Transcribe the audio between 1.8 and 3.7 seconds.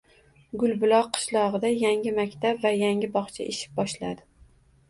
yangi maktab va yangi bog‘cha ish